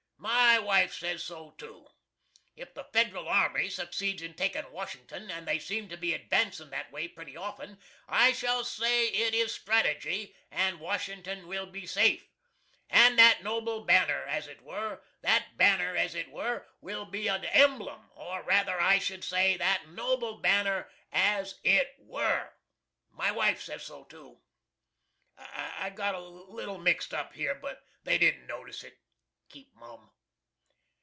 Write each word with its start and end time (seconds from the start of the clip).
My 0.53 0.59
wife 0.59 0.93
says 0.93 1.23
so 1.23 1.51
too. 1.57 1.87
If 2.55 2.75
the 2.75 2.83
Federal 2.83 3.27
army 3.27 3.69
succeeds 3.71 4.21
in 4.21 4.35
takin' 4.35 4.71
Washington, 4.71 5.31
and 5.31 5.47
they 5.47 5.57
seem 5.57 5.89
to 5.89 5.97
be 5.97 6.13
advancin' 6.13 6.69
that 6.69 6.91
way 6.91 7.07
pretty 7.07 7.35
often, 7.35 7.79
I 8.07 8.31
shall 8.33 8.63
say 8.63 9.07
it 9.07 9.33
is 9.33 9.51
strategy, 9.53 10.35
and 10.51 10.79
Washington 10.79 11.47
will 11.47 11.65
be 11.65 11.87
safe. 11.87 12.29
And 12.89 13.17
that 13.17 13.43
noble 13.43 13.83
banner, 13.85 14.23
as 14.25 14.45
it 14.47 14.61
were 14.61 15.01
that 15.21 15.57
banner, 15.57 15.95
as 15.95 16.13
it 16.13 16.29
were 16.29 16.67
will 16.81 17.05
be 17.05 17.27
a 17.27 17.37
emblem, 17.51 18.09
or 18.13 18.43
rather, 18.43 18.79
I 18.79 18.99
should 18.99 19.23
say, 19.23 19.57
that 19.57 19.87
noble 19.87 20.37
banner 20.37 20.91
AS 21.11 21.59
IT 21.63 21.95
WERE. 21.97 22.53
My 23.09 23.31
wife 23.31 23.59
says 23.61 23.83
so 23.85 24.03
too. 24.03 24.39
[I 25.39 25.89
got 25.89 26.13
a 26.13 26.19
little 26.19 26.77
mixed 26.77 27.13
up 27.13 27.33
here, 27.33 27.55
but 27.55 27.83
they 28.03 28.17
didn't 28.19 28.45
notice 28.47 28.83
it. 28.83 28.97
Keep 29.49 29.75
mum. 29.75 30.09